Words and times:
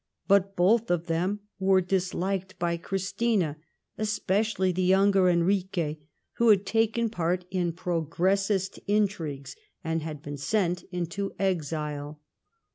But 0.27 0.55
both 0.55 0.89
of 0.89 1.05
them 1.05 1.41
were 1.59 1.79
disliked 1.79 2.57
by 2.57 2.75
Christina, 2.77 3.57
especially 3.99 4.71
the 4.71 4.81
younger, 4.81 5.29
Enrique, 5.29 5.97
who 6.37 6.49
had 6.49 6.65
taken 6.65 7.07
part 7.07 7.45
in 7.51 7.71
Progressist 7.71 8.79
intrigues^ 8.89 9.55
and 9.83 10.01
had 10.01 10.23
been 10.23 10.37
sent 10.37 10.85
into 10.91 11.35
exile. 11.37 12.19